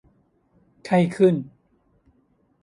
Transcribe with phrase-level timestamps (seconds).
[0.85, 1.35] ไข้ขึ้น